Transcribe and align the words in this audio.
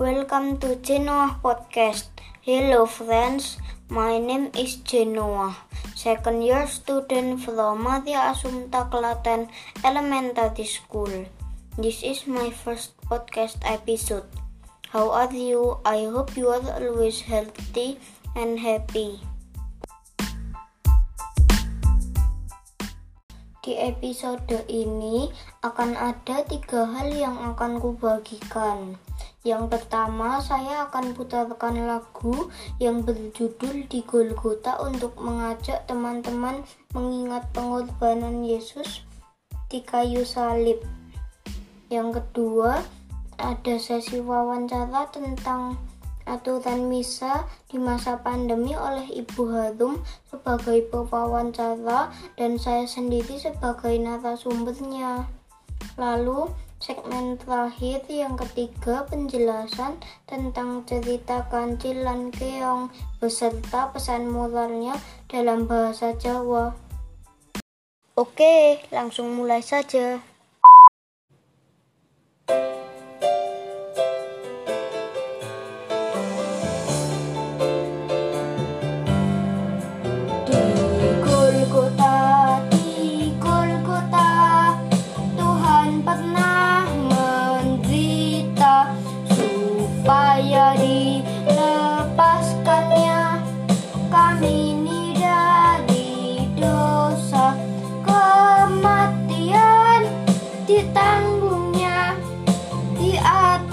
Welcome 0.00 0.56
to 0.64 0.80
Genoa 0.80 1.44
Podcast. 1.44 2.08
Hello 2.40 2.88
friends, 2.88 3.60
my 3.92 4.16
name 4.16 4.48
is 4.56 4.80
Genoa, 4.80 5.52
second 5.92 6.40
year 6.40 6.64
student 6.64 7.44
from 7.44 7.84
Maria 7.84 8.32
Assumpta 8.32 8.88
Klaten 8.88 9.52
Elementary 9.84 10.64
School. 10.64 11.28
This 11.76 12.00
is 12.00 12.24
my 12.24 12.48
first 12.48 12.96
podcast 13.12 13.60
episode. 13.60 14.24
How 14.88 15.12
are 15.12 15.36
you? 15.36 15.84
I 15.84 16.08
hope 16.08 16.32
you 16.32 16.48
are 16.48 16.64
always 16.64 17.20
healthy 17.20 18.00
and 18.32 18.56
happy. 18.56 19.20
Di 23.60 23.76
episode 23.76 24.64
ini 24.64 25.28
akan 25.60 25.92
ada 25.92 26.48
tiga 26.48 26.88
hal 26.88 27.12
yang 27.12 27.36
akan 27.52 27.76
kubagikan. 27.76 28.96
Yang 29.40 29.72
pertama, 29.72 30.36
saya 30.44 30.84
akan 30.88 31.16
putarkan 31.16 31.88
lagu 31.88 32.52
yang 32.76 33.00
berjudul 33.00 33.88
Di 33.88 34.04
Golgota 34.04 34.76
untuk 34.84 35.16
mengajak 35.16 35.88
teman-teman 35.88 36.60
mengingat 36.92 37.48
pengorbanan 37.56 38.44
Yesus 38.44 39.00
di 39.72 39.80
kayu 39.80 40.28
salib. 40.28 40.84
Yang 41.88 42.20
kedua, 42.20 42.84
ada 43.40 43.74
sesi 43.80 44.20
wawancara 44.20 45.08
tentang 45.08 45.80
aturan 46.28 46.92
misa 46.92 47.48
di 47.72 47.80
masa 47.80 48.20
pandemi 48.20 48.76
oleh 48.76 49.08
Ibu 49.08 49.42
Harum 49.50 50.04
sebagai 50.28 50.84
pewawancara 50.92 52.12
dan 52.36 52.60
saya 52.60 52.84
sendiri 52.84 53.40
sebagai 53.40 53.96
narasumbernya. 53.96 55.24
Lalu 55.96 56.52
segmen 56.80 57.36
terakhir 57.36 58.00
yang 58.08 58.40
ketiga 58.40 59.04
penjelasan 59.04 60.00
tentang 60.24 60.88
cerita 60.88 61.44
kancil 61.52 62.00
lan 62.00 62.32
keong 62.32 62.88
beserta 63.20 63.92
pesan 63.92 64.32
moralnya 64.32 64.96
dalam 65.28 65.68
bahasa 65.68 66.16
Jawa. 66.16 66.72
Oke, 68.16 68.80
langsung 68.88 69.36
mulai 69.36 69.60
saja. 69.60 70.24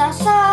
puasa 0.08 0.47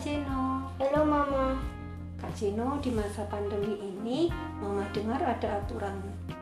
Halo 0.00 1.04
Mama. 1.04 1.60
Kak 2.16 2.32
Cino, 2.32 2.80
di 2.80 2.88
masa 2.88 3.20
pandemi 3.28 3.76
ini, 3.84 4.32
Mama 4.56 4.88
dengar 4.96 5.20
ada 5.20 5.60
aturan 5.60 5.92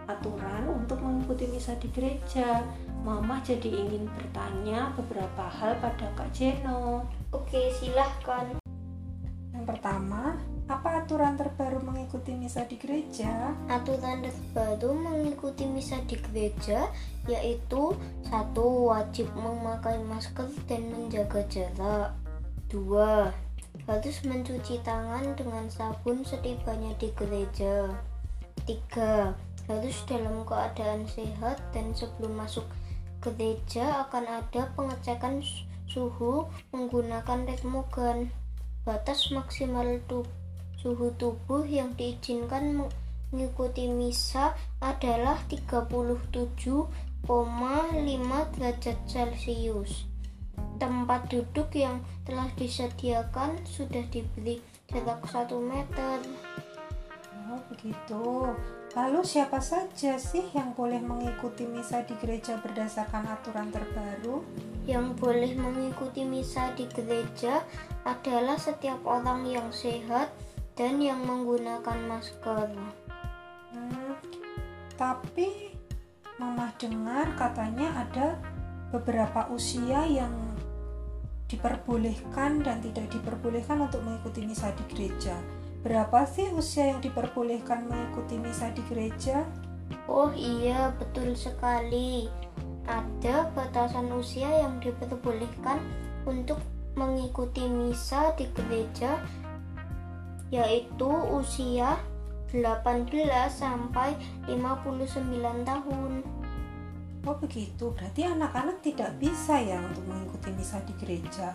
aturan 0.06 0.62
untuk 0.70 1.02
mengikuti 1.02 1.50
misa 1.50 1.74
di 1.74 1.90
gereja. 1.90 2.62
Mama 3.02 3.42
jadi 3.42 3.66
ingin 3.66 4.06
bertanya 4.14 4.94
beberapa 4.94 5.50
hal 5.50 5.74
pada 5.82 6.06
Kak 6.14 6.30
Cino. 6.30 7.02
Oke, 7.34 7.74
silahkan. 7.74 8.62
Yang 9.50 9.64
pertama, 9.66 10.38
apa 10.70 11.02
aturan 11.02 11.34
terbaru 11.34 11.82
mengikuti 11.82 12.38
misa 12.38 12.62
di 12.62 12.78
gereja? 12.78 13.58
Aturan 13.66 14.22
terbaru 14.22 14.94
mengikuti 14.94 15.66
misa 15.66 15.98
di 16.06 16.14
gereja 16.14 16.86
yaitu 17.26 17.90
satu 18.22 18.94
wajib 18.94 19.26
memakai 19.34 19.98
masker 20.06 20.46
dan 20.70 20.94
menjaga 20.94 21.42
jarak. 21.50 22.14
Dua, 22.68 23.32
harus 23.88 24.20
mencuci 24.24 24.84
tangan 24.84 25.32
dengan 25.32 25.64
sabun 25.72 26.20
setibanya 26.20 26.92
di 27.00 27.08
gereja. 27.16 27.88
3. 28.68 29.32
Harus 29.64 29.96
dalam 30.04 30.44
keadaan 30.44 31.08
sehat 31.08 31.56
dan 31.72 31.96
sebelum 31.96 32.36
masuk 32.36 32.68
gereja 33.24 34.04
akan 34.08 34.44
ada 34.44 34.68
pengecekan 34.76 35.40
suhu 35.88 36.48
menggunakan 36.72 37.48
termogan. 37.48 38.28
Batas 38.84 39.32
maksimal 39.32 40.00
tu 40.04 40.24
suhu 40.80 41.12
tubuh 41.16 41.64
yang 41.64 41.96
diizinkan 41.96 42.88
mengikuti 43.32 43.88
misa 43.88 44.56
adalah 44.80 45.36
37,5 45.48 46.88
derajat 48.56 48.98
Celcius 49.04 50.07
tempat 50.78 51.26
duduk 51.28 51.74
yang 51.74 52.00
telah 52.22 52.46
disediakan 52.54 53.58
sudah 53.66 54.04
diberi 54.08 54.62
jarak 54.88 55.24
1 55.26 55.50
meter. 55.58 56.16
Oh, 57.48 57.60
begitu. 57.72 58.52
Lalu 58.92 59.20
siapa 59.24 59.60
saja 59.60 60.16
sih 60.16 60.44
yang 60.52 60.72
boleh 60.72 61.00
mengikuti 61.00 61.64
misa 61.64 62.04
di 62.04 62.16
gereja 62.20 62.60
berdasarkan 62.60 63.24
aturan 63.28 63.68
terbaru? 63.72 64.44
Yang 64.88 65.06
boleh 65.20 65.52
mengikuti 65.56 66.24
misa 66.24 66.72
di 66.72 66.88
gereja 66.88 67.64
adalah 68.04 68.56
setiap 68.56 69.04
orang 69.04 69.44
yang 69.44 69.68
sehat 69.72 70.32
dan 70.76 71.00
yang 71.00 71.20
menggunakan 71.24 71.98
masker. 72.08 72.72
Hmm, 73.76 74.16
tapi 74.96 75.78
Mama 76.38 76.70
dengar 76.78 77.34
katanya 77.34 78.06
ada 78.06 78.38
beberapa 78.94 79.50
usia 79.50 80.06
yang 80.06 80.30
diperbolehkan 81.48 82.60
dan 82.60 82.84
tidak 82.84 83.08
diperbolehkan 83.08 83.80
untuk 83.88 84.04
mengikuti 84.04 84.44
misa 84.44 84.70
di 84.76 84.84
gereja. 84.92 85.34
Berapa 85.80 86.28
sih 86.28 86.52
usia 86.52 86.92
yang 86.92 87.00
diperbolehkan 87.00 87.88
mengikuti 87.88 88.36
misa 88.36 88.68
di 88.76 88.84
gereja? 88.92 89.48
Oh 90.04 90.28
iya, 90.36 90.92
betul 91.00 91.32
sekali. 91.32 92.28
Ada 92.84 93.52
batasan 93.56 94.12
usia 94.12 94.48
yang 94.64 94.80
diperbolehkan 94.80 95.80
untuk 96.28 96.60
mengikuti 96.96 97.64
misa 97.64 98.32
di 98.36 98.48
gereja 98.52 99.20
yaitu 100.48 101.08
usia 101.28 102.00
18 102.52 103.04
sampai 103.52 104.16
59 104.48 105.68
tahun. 105.68 106.12
Oh 107.28 107.36
begitu, 107.36 107.92
berarti 107.92 108.24
anak-anak 108.24 108.80
tidak 108.80 109.12
bisa 109.20 109.60
ya 109.60 109.76
untuk 109.84 110.00
mengikuti 110.08 110.48
misa 110.56 110.80
di 110.88 110.96
gereja. 110.96 111.52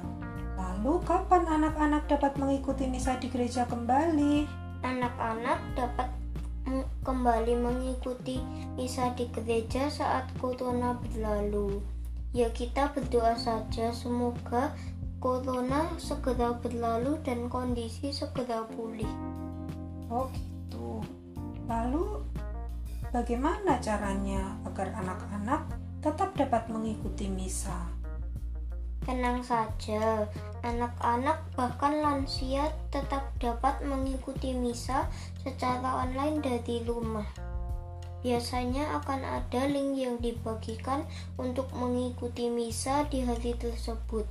Lalu 0.54 1.02
kapan 1.02 1.50
anak-anak 1.50 2.06
dapat 2.06 2.38
mengikuti 2.38 2.86
misa 2.86 3.18
di 3.18 3.26
gereja 3.26 3.66
kembali? 3.66 4.46
Anak-anak 4.86 5.58
dapat 5.74 6.14
kembali 7.02 7.58
mengikuti 7.58 8.38
misa 8.78 9.18
di 9.18 9.26
gereja 9.34 9.90
saat 9.90 10.30
corona 10.38 10.94
berlalu. 10.94 11.82
Ya 12.38 12.54
kita 12.54 12.94
berdoa 12.94 13.34
saja 13.34 13.90
semoga 13.98 14.78
corona 15.18 15.90
segera 15.98 16.54
berlalu 16.54 17.18
dan 17.26 17.50
kondisi 17.50 18.14
segera 18.14 18.62
pulih. 18.78 19.10
Oh 20.14 20.30
gitu. 20.38 21.02
Lalu 21.66 22.03
bagaimana 23.14 23.78
caranya 23.78 24.58
agar 24.66 24.90
anak-anak 24.98 25.70
tetap 26.02 26.34
dapat 26.34 26.66
mengikuti 26.66 27.30
misa? 27.30 27.86
Tenang 29.06 29.46
saja, 29.46 30.26
anak-anak 30.66 31.38
bahkan 31.54 32.02
lansia 32.02 32.74
tetap 32.90 33.30
dapat 33.38 33.86
mengikuti 33.86 34.58
misa 34.58 35.06
secara 35.46 36.10
online 36.10 36.42
dari 36.42 36.82
rumah. 36.82 37.28
Biasanya 38.26 38.98
akan 39.04 39.22
ada 39.22 39.68
link 39.70 40.00
yang 40.00 40.18
dibagikan 40.18 41.06
untuk 41.38 41.70
mengikuti 41.76 42.50
misa 42.50 43.06
di 43.12 43.22
hari 43.22 43.54
tersebut. 43.54 44.26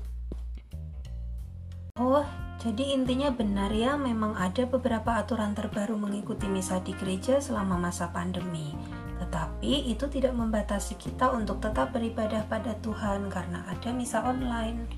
Oh, 2.01 2.25
jadi 2.57 2.97
intinya 2.97 3.29
benar 3.29 3.69
ya, 3.69 4.01
memang 4.01 4.33
ada 4.33 4.65
beberapa 4.65 5.21
aturan 5.21 5.53
terbaru 5.53 5.93
mengikuti 6.01 6.49
misa 6.49 6.81
di 6.81 6.97
gereja 6.97 7.37
selama 7.37 7.77
masa 7.77 8.09
pandemi. 8.09 8.73
Tetapi 9.21 9.93
itu 9.93 10.09
tidak 10.09 10.33
membatasi 10.33 10.97
kita 10.97 11.29
untuk 11.37 11.61
tetap 11.61 11.93
beribadah 11.93 12.49
pada 12.49 12.73
Tuhan 12.81 13.29
karena 13.29 13.69
ada 13.69 13.93
misa 13.93 14.25
online. 14.25 14.89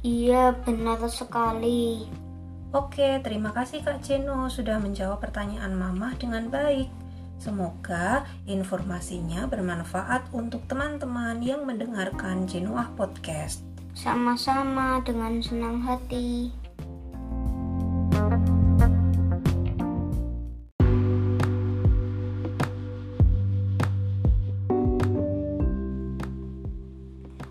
Iya, 0.00 0.56
benar 0.56 1.04
sekali. 1.12 2.08
Oke, 2.72 3.20
terima 3.20 3.52
kasih 3.52 3.84
Kak 3.84 4.00
Jeno 4.00 4.48
sudah 4.48 4.80
menjawab 4.80 5.20
pertanyaan 5.20 5.76
Mama 5.76 6.16
dengan 6.16 6.48
baik. 6.48 6.88
Semoga 7.36 8.24
informasinya 8.48 9.44
bermanfaat 9.52 10.32
untuk 10.32 10.64
teman-teman 10.64 11.44
yang 11.44 11.68
mendengarkan 11.68 12.48
Jenuah 12.48 12.88
Podcast. 12.96 13.71
Sama-sama 13.92 15.04
dengan 15.04 15.36
senang 15.44 15.84
hati. 15.84 16.48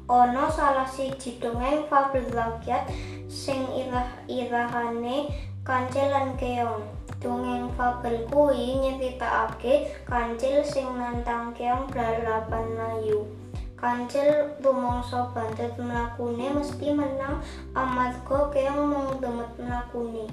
Ono 0.09 0.45
salah 0.49 0.89
siji 0.89 1.37
dongeng 1.37 1.85
fabel 1.87 2.25
rakyat 2.33 2.89
sing 3.29 3.63
irah-irahane 3.77 5.29
kancil 5.61 6.09
lan 6.09 6.35
keong. 6.41 6.83
Dongeng 7.21 7.69
fabel 7.77 8.25
kuwi 8.27 8.81
nyeritakake 8.81 9.93
kancil 10.09 10.65
sing 10.65 10.89
nantang 10.97 11.53
keong 11.53 11.85
balapan 11.93 12.65
layu. 12.75 13.40
Kancil 13.81 14.61
rumangsa 14.61 15.33
bantet 15.33 15.73
mlakune 15.81 16.53
mesti 16.53 16.93
menang 16.93 17.41
amarga 17.73 18.53
keong 18.53 18.93
mung 18.93 19.17
demet 19.17 19.49
mlakune. 19.57 20.29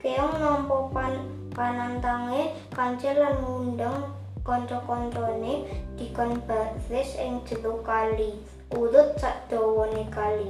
Keong 0.00 0.32
nampa 0.40 0.88
pan 0.88 1.12
panantange 1.52 2.56
kancil 2.72 3.20
lan 3.20 3.36
ngundang 3.44 4.08
kanca-kancane 4.48 5.68
dikon 6.00 6.40
baris 6.48 7.20
ing 7.20 7.44
jero 7.44 7.84
kali. 7.84 8.32
urut 8.72 9.12
sak 9.20 9.44
dawane 9.52 10.08
kali. 10.08 10.48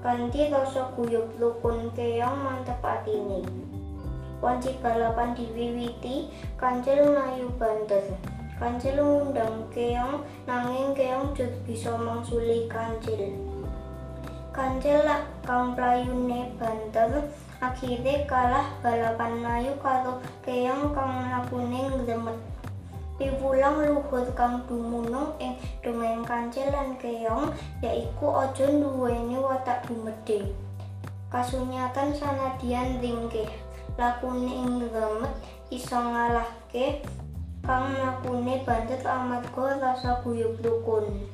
Kanthi 0.00 0.48
rasa 0.48 0.88
guyub 0.96 1.36
lukun 1.36 1.92
keong 1.92 2.32
mantep 2.40 2.80
atine. 2.80 3.44
Wanci 4.40 4.72
balapan 4.80 5.36
diwiwiti, 5.36 6.32
kancil 6.56 7.12
mlayu 7.12 7.52
banter. 7.60 8.04
Kancil 8.56 8.96
ngundang 8.96 9.68
keong 9.68 10.24
nanging 10.48 10.96
keong 10.96 11.36
jut 11.36 11.52
bisa 11.68 11.92
mangsuli 11.92 12.64
kancil. 12.72 13.36
Kancil 14.48 15.04
lak 15.04 15.28
kang 15.44 15.76
playune 15.76 16.56
banter 16.56 17.28
akhirnya 17.60 18.24
kalah 18.24 18.64
balapan 18.80 19.44
mlayu 19.44 19.76
karo 19.76 20.24
keong 20.40 20.96
kang 20.96 21.28
lakune 21.28 22.00
ngremet 22.00 22.38
Piwulang 23.16 23.80
luhur 23.80 24.28
kang 24.36 24.60
dumunung 24.68 25.32
ing 25.40 25.56
dongeng 25.80 26.20
kancil 26.20 26.68
lan 26.68 27.00
keong 27.00 27.48
yaiku 27.80 28.28
aja 28.28 28.68
nduweni 28.68 29.40
watak 29.40 29.88
gumedhe. 29.88 30.52
Kasunyatan 31.32 32.12
sanadyan 32.12 33.00
ringkih, 33.00 33.48
lakune 33.96 34.52
ing 34.52 34.84
remet 34.92 35.32
iso 35.72 35.96
ngalahke 35.96 37.00
kang 37.66 37.98
lakune 37.98 38.62
bandet 38.62 39.02
amarga 39.02 39.82
rasa 39.82 40.22
guyub 40.22 40.54
rukun. 40.62 41.26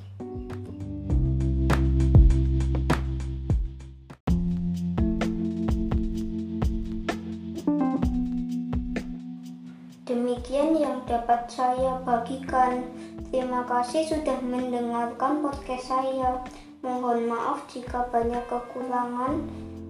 Demikian 10.09 10.73
yang 10.81 11.05
dapat 11.05 11.53
saya 11.53 12.01
bagikan. 12.01 12.89
Terima 13.29 13.69
kasih 13.69 14.09
sudah 14.09 14.41
mendengarkan 14.41 15.45
podcast 15.45 15.85
saya. 15.93 16.41
Mohon 16.81 17.29
maaf 17.29 17.69
jika 17.69 18.09
banyak 18.09 18.41
kekurangan 18.49 19.37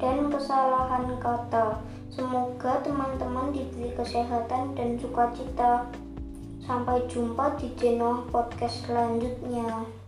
dan 0.02 0.26
kesalahan 0.26 1.06
kata. 1.22 1.78
Semoga 2.10 2.82
teman-teman 2.82 3.54
diberi 3.54 3.94
kesehatan 3.94 4.74
dan 4.74 4.98
sukacita. 4.98 5.86
Sampai 6.62 7.02
jumpa 7.10 7.58
di 7.58 7.74
channel 7.74 8.22
podcast 8.30 8.86
selanjutnya. 8.86 10.01